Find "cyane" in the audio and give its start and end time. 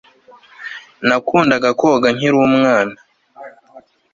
2.09-2.13